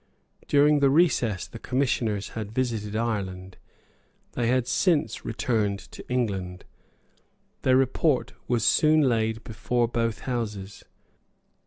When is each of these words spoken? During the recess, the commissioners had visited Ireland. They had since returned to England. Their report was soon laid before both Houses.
During 0.47 0.79
the 0.79 0.89
recess, 0.89 1.45
the 1.45 1.59
commissioners 1.59 2.29
had 2.29 2.51
visited 2.53 2.95
Ireland. 2.95 3.57
They 4.31 4.47
had 4.47 4.65
since 4.65 5.23
returned 5.23 5.77
to 5.91 6.03
England. 6.11 6.65
Their 7.61 7.77
report 7.77 8.33
was 8.47 8.65
soon 8.65 9.01
laid 9.03 9.43
before 9.43 9.87
both 9.87 10.21
Houses. 10.21 10.83